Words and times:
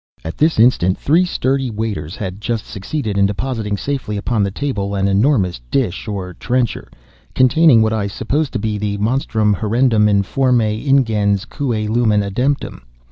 At 0.25 0.35
this 0.39 0.57
instant 0.59 0.97
three 0.97 1.25
sturdy 1.25 1.69
waiters 1.69 2.15
had 2.15 2.41
just 2.41 2.65
succeeded 2.65 3.19
in 3.19 3.27
depositing 3.27 3.77
safely 3.77 4.17
upon 4.17 4.41
the 4.41 4.49
table 4.49 4.95
an 4.95 5.07
enormous 5.07 5.59
dish, 5.69 6.07
or 6.07 6.33
trencher, 6.33 6.89
containing 7.35 7.83
what 7.83 7.93
I 7.93 8.07
supposed 8.07 8.51
to 8.53 8.57
be 8.59 8.79
the 8.79 8.97
"monstrum, 8.97 9.53
horrendum, 9.53 10.09
informe, 10.09 10.57
ingens, 10.87 11.45
cui 11.47 11.87
lumen 11.87 12.21
ademptum." 12.23 12.81